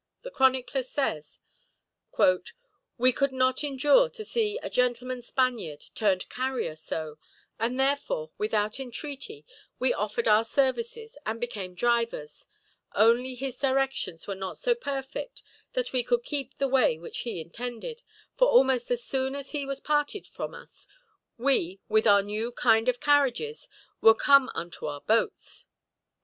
[0.23, 1.37] The chronicler says:
[2.97, 7.19] "We could not endure to see a gentleman Spaniard turned carrier so;
[7.59, 9.45] and therefore, without entreaty,
[9.77, 12.47] we offered our services, and became drivers;
[12.95, 15.43] only his directions were not so perfect
[15.73, 18.01] that we could keep the way which he intended,
[18.35, 20.87] for almost as soon as he was parted from us
[21.37, 23.67] we, with our new kind of carriages,
[24.01, 25.67] were come unto our boats."